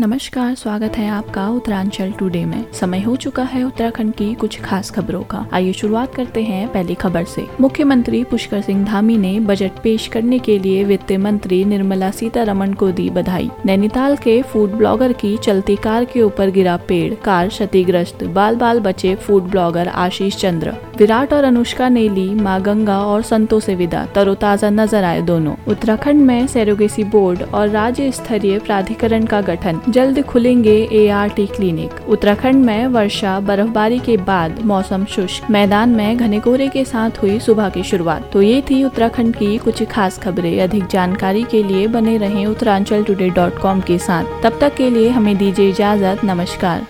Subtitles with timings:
[0.00, 4.90] नमस्कार, स्वागत है आपका उत्तरांचल टुडे में। समय हो चुका है उत्तराखंड की कुछ खास
[4.90, 9.72] खबरों का। आइए शुरुआत करते हैं पहली खबर से। मुख्यमंत्री पुष्कर सिंह धामी ने बजट
[9.82, 15.12] पेश करने के लिए वित्त मंत्री निर्मला सीतारमण को दी बधाई। नैनीताल के फ़ूड ब्लॉगर
[15.12, 20.36] की चलती कार के ऊपर गिरा पेड़। कार क्षतिग्रस्त। बाल बाल बचे फ़ूड ब्लॉगर आशीष
[20.36, 25.20] चंद्र। विराट और अनुष्का ने ली माँ गंगा और संतों से विदा। तरोताजा नज़र आए
[25.22, 32.08] दोनों। उत्तराखंड में सैरोगेसी बोर्ड और राज्य स्तरीय प्राधिकरण का गठन। जल्द खुलेंगे एआरटी क्लिनिक।
[32.08, 37.38] उत्तराखंड में वर्षा, बर्फबारी के बाद मौसम शुष्क। मैदान में घने कोहरे के साथ हुई
[37.38, 41.86] सुबह की शुरुआत। तो ये थी उत्तराखंड की कुछ खास खबरें। अधिक जानकारी के लिए
[41.86, 46.86] बने रहें उत्तरांचल डॉट कॉम के साथ। तब तक के लिए हमें दीजिए इजाज़त। नमस्कार।